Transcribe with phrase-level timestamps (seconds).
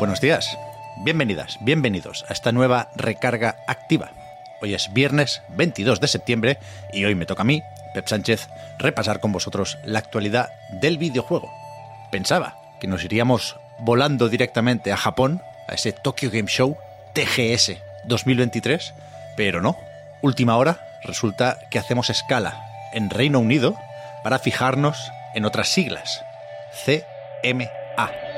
[0.00, 0.56] Buenos días,
[1.04, 4.12] bienvenidas, bienvenidos a esta nueva recarga activa.
[4.62, 6.58] Hoy es viernes 22 de septiembre
[6.90, 10.48] y hoy me toca a mí, Pep Sánchez, repasar con vosotros la actualidad
[10.80, 11.52] del videojuego.
[12.10, 16.78] Pensaba que nos iríamos volando directamente a Japón, a ese Tokyo Game Show
[17.12, 18.94] TGS 2023,
[19.36, 19.76] pero no.
[20.22, 22.58] Última hora, resulta que hacemos escala
[22.94, 23.76] en Reino Unido
[24.24, 26.24] para fijarnos en otras siglas.
[26.86, 28.29] CMA.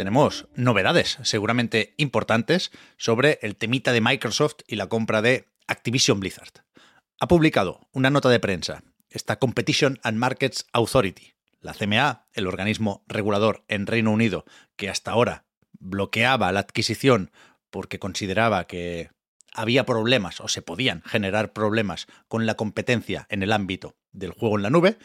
[0.00, 6.64] Tenemos novedades seguramente importantes sobre el temita de Microsoft y la compra de Activision Blizzard.
[7.18, 13.04] Ha publicado una nota de prensa esta Competition and Markets Authority, la CMA, el organismo
[13.08, 15.44] regulador en Reino Unido que hasta ahora
[15.78, 17.30] bloqueaba la adquisición
[17.68, 19.10] porque consideraba que
[19.52, 24.56] había problemas o se podían generar problemas con la competencia en el ámbito del juego
[24.56, 24.96] en la nube,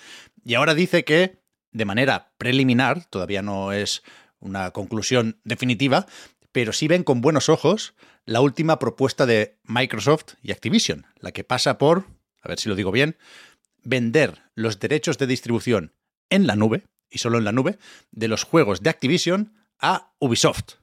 [0.45, 1.43] y ahora dice que
[1.75, 4.01] de manera preliminar, todavía no es
[4.45, 6.05] una conclusión definitiva,
[6.51, 11.43] pero sí ven con buenos ojos la última propuesta de Microsoft y Activision, la que
[11.43, 12.05] pasa por,
[12.41, 13.17] a ver si lo digo bien,
[13.83, 15.93] vender los derechos de distribución
[16.29, 17.77] en la nube, y solo en la nube,
[18.11, 20.75] de los juegos de Activision a Ubisoft,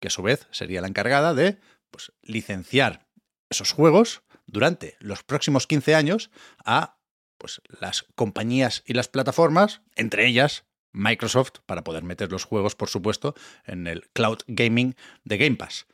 [0.00, 1.58] que a su vez sería la encargada de
[1.90, 3.06] pues, licenciar
[3.48, 6.30] esos juegos durante los próximos 15 años
[6.64, 6.98] a
[7.38, 12.88] pues, las compañías y las plataformas, entre ellas Microsoft, para poder meter los juegos, por
[12.88, 13.34] supuesto,
[13.64, 15.86] en el cloud gaming de Game Pass.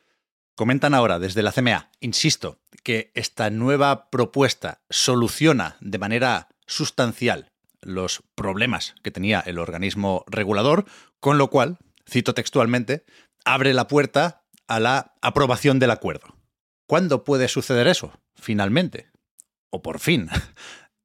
[0.55, 8.23] Comentan ahora desde la CMA, insisto, que esta nueva propuesta soluciona de manera sustancial los
[8.35, 10.85] problemas que tenía el organismo regulador,
[11.19, 11.77] con lo cual,
[12.09, 13.05] cito textualmente,
[13.45, 16.35] abre la puerta a la aprobación del acuerdo.
[16.87, 18.19] ¿Cuándo puede suceder eso?
[18.35, 19.09] Finalmente.
[19.69, 20.29] O por fin.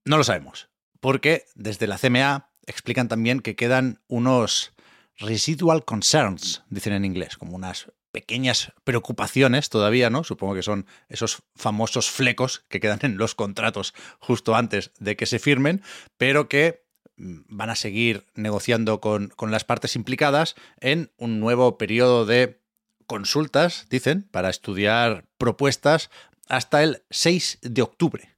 [0.04, 0.68] No lo sabemos.
[0.98, 4.72] Porque desde la CMA explican también que quedan unos
[5.16, 10.22] residual concerns, dicen en inglés, como unas pequeñas preocupaciones todavía, ¿no?
[10.22, 15.26] Supongo que son esos famosos flecos que quedan en los contratos justo antes de que
[15.26, 15.82] se firmen,
[16.18, 16.84] pero que
[17.16, 22.60] mm, van a seguir negociando con, con las partes implicadas en un nuevo periodo de
[23.06, 26.10] consultas, dicen, para estudiar propuestas
[26.48, 28.31] hasta el 6 de octubre.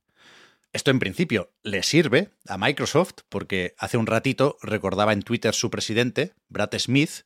[0.74, 5.70] Esto en principio le sirve a Microsoft porque hace un ratito recordaba en Twitter su
[5.70, 7.22] presidente, Brad Smith,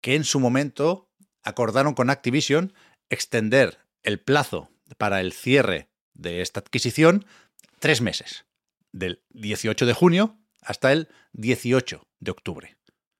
[0.00, 1.10] que en su momento
[1.42, 2.72] acordaron con Activision
[3.10, 7.26] extender el plazo para el cierre de esta adquisición
[7.80, 8.46] tres meses,
[8.92, 12.76] del 18 de junio hasta el 18 de octubre.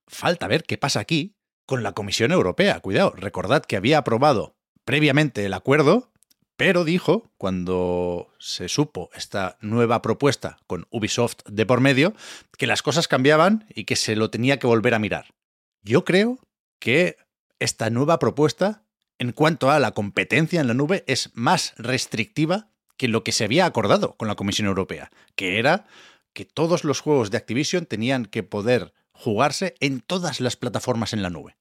[0.06, 1.34] Falta ver qué pasa aquí
[1.66, 2.78] con la Comisión Europea.
[2.78, 6.13] Cuidado, recordad que había aprobado previamente el acuerdo
[6.56, 12.14] pero dijo, cuando se supo esta nueva propuesta con Ubisoft de por medio,
[12.56, 15.34] que las cosas cambiaban y que se lo tenía que volver a mirar.
[15.82, 16.38] Yo creo
[16.78, 17.16] que
[17.58, 18.84] esta nueva propuesta,
[19.18, 23.44] en cuanto a la competencia en la nube, es más restrictiva que lo que se
[23.44, 25.86] había acordado con la Comisión Europea, que era
[26.32, 31.22] que todos los juegos de Activision tenían que poder jugarse en todas las plataformas en
[31.22, 31.56] la nube.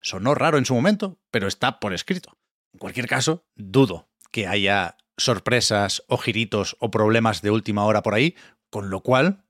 [0.00, 2.36] Sonó raro en su momento, pero está por escrito.
[2.72, 8.14] En cualquier caso, dudo que haya sorpresas o giritos o problemas de última hora por
[8.14, 8.36] ahí,
[8.70, 9.44] con lo cual,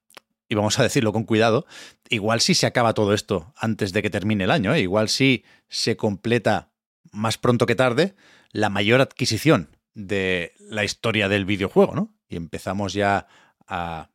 [0.48, 1.66] y vamos a decirlo con cuidado,
[2.08, 4.80] igual si se acaba todo esto antes de que termine el año, ¿eh?
[4.80, 6.72] igual si se completa
[7.12, 8.14] más pronto que tarde
[8.50, 12.14] la mayor adquisición de la historia del videojuego, ¿no?
[12.28, 13.26] Y empezamos ya
[13.66, 14.10] a,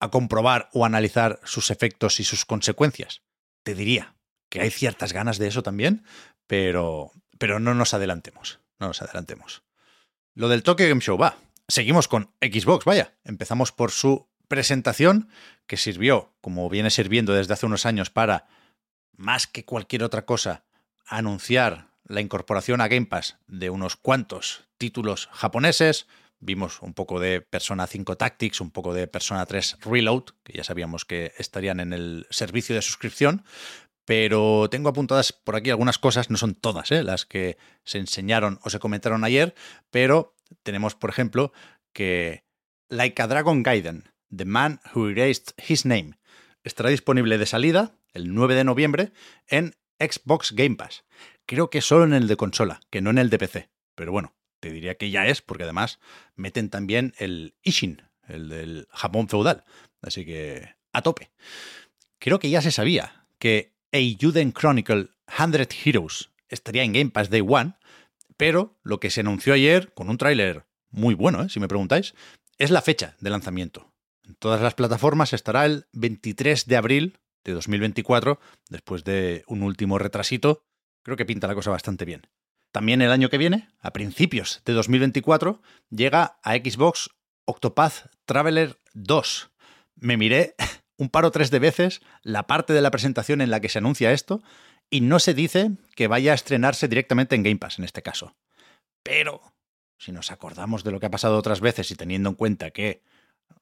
[0.00, 3.22] a comprobar o analizar sus efectos y sus consecuencias.
[3.62, 4.16] Te diría
[4.48, 6.04] que hay ciertas ganas de eso también,
[6.46, 9.62] pero, pero no nos adelantemos, no nos adelantemos.
[10.34, 11.36] Lo del Tokyo Game Show va.
[11.68, 13.14] Seguimos con Xbox, vaya.
[13.24, 15.28] Empezamos por su presentación,
[15.66, 18.48] que sirvió, como viene sirviendo desde hace unos años, para,
[19.16, 20.64] más que cualquier otra cosa,
[21.06, 26.06] anunciar la incorporación a Game Pass de unos cuantos títulos japoneses,
[26.42, 30.64] Vimos un poco de Persona 5 Tactics, un poco de Persona 3 Reload, que ya
[30.64, 33.44] sabíamos que estarían en el servicio de suscripción,
[34.10, 37.04] pero tengo apuntadas por aquí algunas cosas, no son todas ¿eh?
[37.04, 39.54] las que se enseñaron o se comentaron ayer,
[39.92, 40.34] pero
[40.64, 41.52] tenemos, por ejemplo,
[41.92, 42.42] que
[42.88, 46.18] Like a Dragon Gaiden, The Man Who Erased His Name,
[46.64, 49.12] estará disponible de salida el 9 de noviembre
[49.46, 51.04] en Xbox Game Pass.
[51.46, 53.68] Creo que solo en el de consola, que no en el de PC.
[53.94, 56.00] Pero bueno, te diría que ya es, porque además
[56.34, 59.62] meten también el Ishin, el del Japón feudal.
[60.02, 61.30] Así que a tope.
[62.18, 67.44] Creo que ya se sabía que Eiyuden Chronicle 100 Heroes estaría en Game Pass Day
[67.46, 67.74] One,
[68.36, 71.48] pero lo que se anunció ayer, con un tráiler muy bueno, ¿eh?
[71.48, 72.14] si me preguntáis,
[72.58, 73.92] es la fecha de lanzamiento.
[74.24, 78.38] En todas las plataformas estará el 23 de abril de 2024,
[78.68, 80.62] después de un último retrasito.
[81.02, 82.22] Creo que pinta la cosa bastante bien.
[82.72, 85.60] También el año que viene, a principios de 2024,
[85.90, 87.10] llega a Xbox
[87.44, 89.50] Octopath Traveler 2.
[89.96, 90.54] Me miré
[91.00, 93.78] un par o tres de veces la parte de la presentación en la que se
[93.78, 94.42] anuncia esto
[94.90, 98.36] y no se dice que vaya a estrenarse directamente en Game Pass en este caso.
[99.02, 99.40] Pero,
[99.96, 103.02] si nos acordamos de lo que ha pasado otras veces y teniendo en cuenta que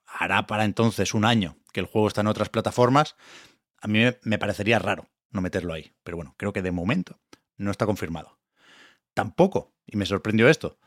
[0.04, 3.14] hará para entonces un año que el juego está en otras plataformas,
[3.80, 5.92] a mí me parecería raro no meterlo ahí.
[6.02, 7.20] Pero bueno, creo que de momento
[7.56, 8.38] no está confirmado
[9.14, 10.78] tampoco, y me sorprendió esto,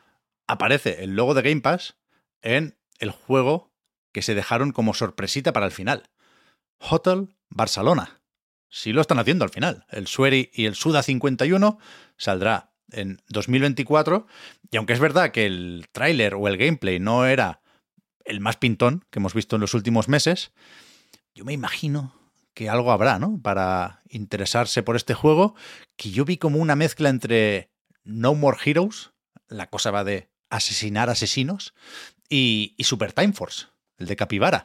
[0.48, 1.98] aparece el logo de Game Pass
[2.42, 3.74] en el juego
[4.14, 6.10] que se dejaron como sorpresita para el final.
[6.90, 8.22] Hotel Barcelona.
[8.70, 9.86] Sí lo están haciendo al final.
[9.90, 11.78] El Sueri y el Suda 51
[12.18, 14.28] saldrá en 2024.
[14.72, 17.62] Y aunque es verdad que el tráiler o el gameplay no era
[18.26, 20.52] el más pintón que hemos visto en los últimos meses,
[21.34, 22.16] yo me imagino
[22.54, 23.42] que algo habrá, ¿no?
[23.42, 25.56] Para interesarse por este juego,
[25.98, 27.72] que yo vi como una mezcla entre
[28.04, 29.12] no More Heroes,
[29.48, 31.74] la cosa va de asesinar asesinos,
[32.30, 33.68] y, Super Time Force,
[33.98, 34.64] el de Capibara,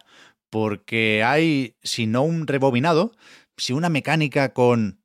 [0.51, 3.13] porque hay, si no un rebobinado,
[3.57, 5.03] si una mecánica con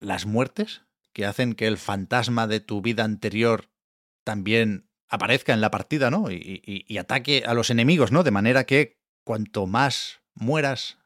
[0.00, 0.82] las muertes,
[1.12, 3.70] que hacen que el fantasma de tu vida anterior
[4.24, 6.30] también aparezca en la partida, ¿no?
[6.30, 8.22] Y, y, ataque a los enemigos, ¿no?
[8.22, 10.98] De manera que cuanto más mueras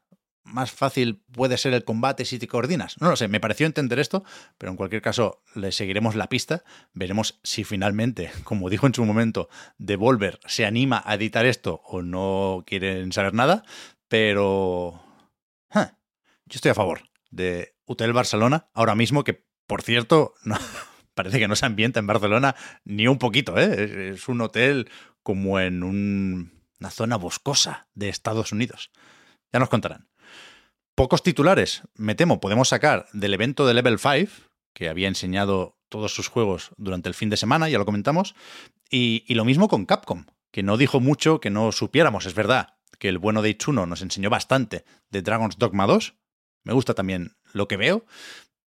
[0.45, 2.95] más fácil puede ser el combate si te coordinas.
[3.01, 4.23] No lo sé, me pareció entender esto,
[4.57, 6.63] pero en cualquier caso le seguiremos la pista,
[6.93, 12.01] veremos si finalmente, como dijo en su momento, Devolver se anima a editar esto o
[12.01, 13.63] no quieren saber nada,
[14.07, 15.01] pero...
[15.73, 20.35] yo estoy a favor de Hotel Barcelona ahora mismo, que por cierto,
[21.15, 24.11] parece que no se ambienta en Barcelona ni un poquito, ¿eh?
[24.11, 24.89] es un hotel
[25.23, 28.91] como en una zona boscosa de Estados Unidos.
[29.51, 30.07] Ya nos contarán.
[30.95, 34.31] Pocos titulares, me temo, podemos sacar del evento de Level 5,
[34.73, 38.33] que había enseñado todos sus juegos durante el fin de semana, ya lo comentamos,
[38.89, 43.09] y, lo mismo con Capcom, que no dijo mucho que no supiéramos, es verdad, que
[43.09, 46.15] el bueno de Ichuno nos enseñó bastante de Dragon's Dogma 2,
[46.63, 48.05] me gusta también lo que veo,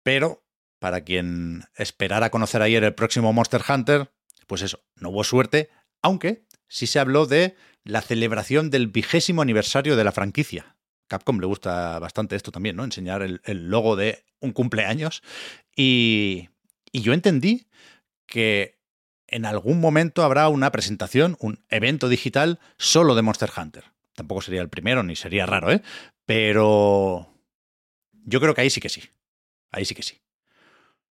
[0.02, 0.44] pero
[0.81, 4.12] para quien esperara conocer ayer el próximo Monster Hunter,
[4.49, 5.70] pues eso, no hubo suerte,
[6.02, 10.75] aunque sí se habló de la celebración del vigésimo aniversario de la franquicia,
[11.08, 12.85] Capcom le gusta bastante esto también, ¿no?
[12.85, 15.23] Enseñar el, logo de un cumpleaños.
[15.75, 16.49] Y,
[16.93, 17.67] yo entendí
[18.26, 18.79] que
[19.26, 23.85] en algún momento habrá una presentación, un evento digital solo de Monster Hunter.
[24.14, 25.82] Tampoco sería el primero, ni sería raro, ¿eh?
[26.25, 27.29] Pero
[28.25, 29.03] yo creo que ahí sí que sí.
[29.70, 30.23] Ahí sí que sí.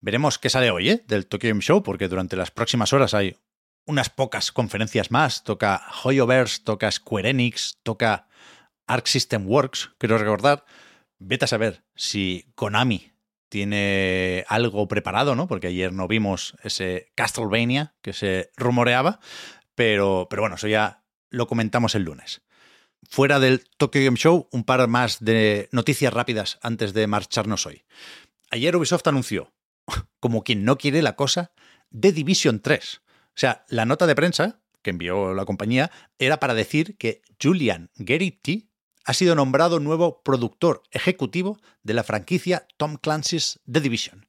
[0.02, 1.04] Veremos qué sale hoy, ¿eh?
[1.08, 3.38] Del Tokyo Game Show, porque durante las próximas horas hay
[3.86, 5.44] unas pocas conferencias más.
[5.44, 8.28] Toca Hoyoverse, toca Square Enix, toca
[8.88, 10.66] Arc System Works, quiero recordar.
[11.20, 13.12] Vete a saber si Konami
[13.50, 15.48] tiene algo preparado, ¿no?
[15.48, 19.20] Porque ayer no vimos ese Castlevania que se rumoreaba,
[19.76, 22.42] pero, pero bueno, eso ya lo comentamos el lunes.
[23.10, 27.84] Fuera del Tokyo Game Show, un par más de noticias rápidas antes de marcharnos hoy.
[28.52, 29.54] Ayer Ubisoft anunció,
[30.20, 31.52] como quien no quiere la cosa,
[31.98, 33.02] The Division 3.
[33.06, 37.90] O sea, la nota de prensa que envió la compañía era para decir que Julian
[37.96, 38.70] Geritti
[39.06, 44.28] ha sido nombrado nuevo productor ejecutivo de la franquicia Tom Clancy's The Division.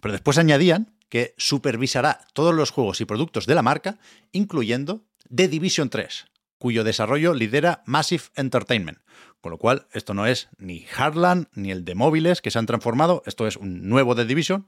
[0.00, 3.98] Pero después añadían que supervisará todos los juegos y productos de la marca,
[4.32, 5.04] incluyendo
[5.34, 6.26] The Division 3,
[6.58, 8.98] cuyo desarrollo lidera Massive Entertainment.
[9.40, 12.66] Con lo cual, esto no es ni Hardland ni el de móviles que se han
[12.66, 14.66] transformado, esto es un nuevo The Division,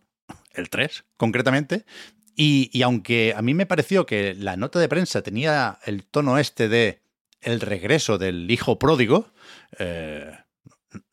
[0.53, 1.85] el 3 concretamente.
[2.37, 6.39] Y, y aunque a mí me pareció que la nota de prensa tenía el tono
[6.39, 7.03] este de
[7.41, 9.33] el regreso del hijo pródigo,
[9.79, 10.33] eh,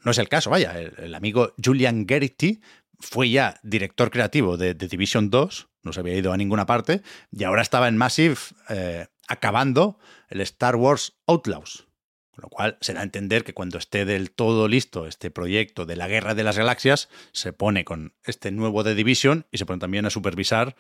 [0.04, 2.62] no es el caso, vaya, el, amigo Julian Geritti
[3.00, 7.02] fue ya director creativo de, Division 2, no se había ido a ninguna parte,
[7.32, 8.38] y ahora estaba en Massive
[8.70, 11.88] eh, acabando el Star Wars Outlaws.
[12.32, 15.86] Con lo cual se da a entender que cuando esté del todo listo este proyecto
[15.86, 19.66] de la Guerra de las Galaxias, se pone con este nuevo The Division y se
[19.66, 20.76] pone también a supervisar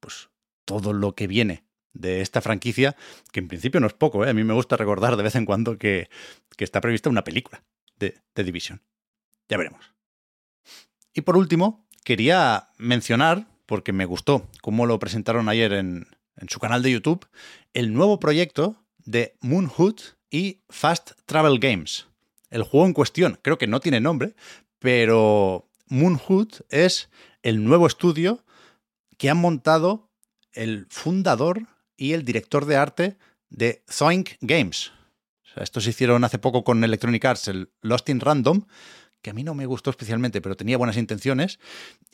[0.00, 0.28] pues,
[0.66, 1.67] todo lo que viene
[1.98, 2.96] de esta franquicia,
[3.32, 4.24] que en principio no es poco.
[4.24, 4.30] ¿eh?
[4.30, 6.08] A mí me gusta recordar de vez en cuando que,
[6.56, 7.62] que está prevista una película
[7.98, 8.80] de The Division.
[9.48, 9.92] Ya veremos.
[11.12, 16.60] Y por último, quería mencionar, porque me gustó cómo lo presentaron ayer en, en su
[16.60, 17.26] canal de YouTube,
[17.74, 20.00] el nuevo proyecto de Moon Hood
[20.30, 22.06] y Fast Travel Games.
[22.50, 24.34] El juego en cuestión creo que no tiene nombre,
[24.78, 27.10] pero Moon Hood es
[27.42, 28.44] el nuevo estudio
[29.16, 30.10] que han montado
[30.52, 31.66] el fundador
[31.98, 33.18] y el director de arte
[33.50, 34.92] de Zoink Games.
[35.56, 38.64] estos se hicieron hace poco con Electronic Arts, el Lost in Random,
[39.20, 41.58] que a mí no me gustó especialmente, pero tenía buenas intenciones.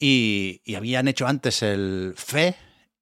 [0.01, 2.57] Y, y habían hecho antes el Fe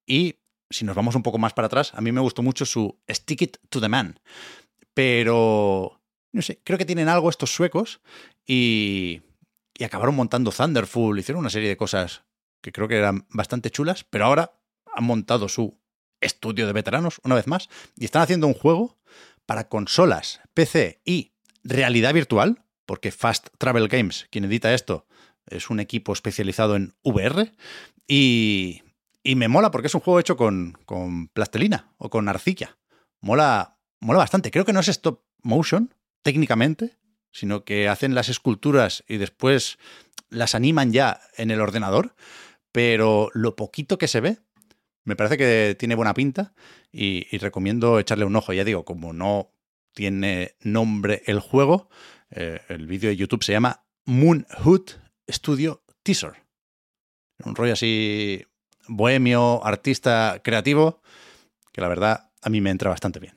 [0.05, 0.35] y,
[0.69, 3.41] si nos vamos un poco más para atrás, a mí me gustó mucho su Stick
[3.41, 4.19] It to the Man.
[4.93, 6.01] Pero,
[6.33, 8.01] no sé, creo que tienen algo estos suecos
[8.45, 9.21] y,
[9.73, 12.25] y acabaron montando Thunderful, hicieron una serie de cosas
[12.61, 14.59] que creo que eran bastante chulas, pero ahora
[14.93, 15.79] han montado su
[16.23, 18.97] estudio de veteranos, una vez más, y están haciendo un juego
[19.45, 25.05] para consolas, PC y realidad virtual, porque Fast Travel Games, quien edita esto,
[25.47, 27.51] es un equipo especializado en VR,
[28.07, 28.81] y,
[29.23, 32.77] y me mola porque es un juego hecho con, con plastelina o con arcilla.
[33.21, 34.51] Mola, mola bastante.
[34.51, 36.97] Creo que no es stop motion, técnicamente,
[37.31, 39.77] sino que hacen las esculturas y después
[40.29, 42.15] las animan ya en el ordenador,
[42.71, 44.39] pero lo poquito que se ve
[45.03, 46.53] me parece que tiene buena pinta
[46.91, 48.53] y, recomiendo echarle un ojo.
[48.53, 49.51] Ya digo, como no
[49.93, 51.89] tiene nombre el juego,
[52.31, 54.91] eh, el vídeo de YouTube se llama Moon Hood
[55.29, 56.33] Studio Teaser.
[57.43, 58.45] Un rollo así
[58.87, 61.01] bohemio, artista creativo,
[61.71, 63.35] que la verdad a mí me entra bastante bien.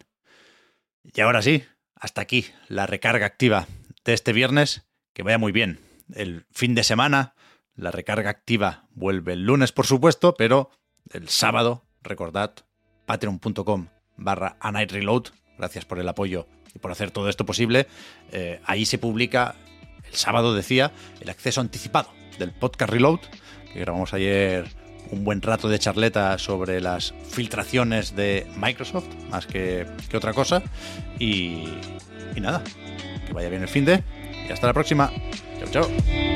[1.02, 3.66] Y ahora sí, hasta aquí la recarga activa
[4.04, 4.87] de este viernes.
[5.12, 5.80] Que vaya muy bien.
[6.14, 7.35] El fin de semana,
[7.75, 10.70] la recarga activa vuelve el lunes, por supuesto, pero
[11.13, 12.53] el sábado, recordad,
[13.07, 15.25] patreon.com barra a night reload.
[15.59, 17.87] Gracias por el apoyo y por hacer todo esto posible.
[18.33, 19.55] Eh, ahí se publica,
[20.05, 23.21] el sábado decía, el acceso anticipado del podcast Reload,
[23.73, 24.67] que grabamos ayer
[25.11, 30.63] un buen rato de charleta sobre las filtraciones de Microsoft, más que, otra cosa.
[31.19, 31.65] Y,
[32.35, 32.63] y nada,
[33.27, 34.03] que vaya bien el fin de.
[34.49, 35.11] Y hasta la próxima.
[35.59, 36.36] Chao, chao.